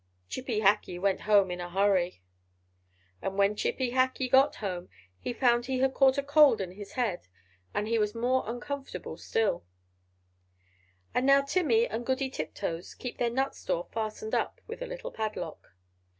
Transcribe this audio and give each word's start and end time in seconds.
Chippy 0.29 0.61
Hackee 0.61 0.97
went 0.99 1.21
home 1.29 1.51
in 1.51 1.61
a 1.61 1.69
hurry! 1.69 2.23
And 3.21 3.37
when 3.37 3.55
Chippy 3.55 3.91
Hackee 3.91 4.31
got 4.31 4.55
home, 4.55 4.89
he 5.19 5.31
found 5.31 5.67
he 5.67 5.77
had 5.77 5.93
caught 5.93 6.17
a 6.17 6.23
cold 6.23 6.59
in 6.59 6.71
his 6.71 6.93
head; 6.93 7.27
and 7.71 7.87
he 7.87 7.99
was 7.99 8.15
more 8.15 8.43
uncomfortable 8.47 9.15
still. 9.15 9.63
And 11.13 11.27
now 11.27 11.43
Timmy 11.43 11.85
and 11.85 12.03
Goody 12.03 12.31
Tiptoes 12.31 12.95
keep 12.95 13.19
their 13.19 13.29
nut 13.29 13.53
store 13.53 13.89
fastened 13.91 14.33
up 14.33 14.59
with 14.65 14.81
a 14.81 14.87
little 14.87 15.11
padlock. 15.11 15.67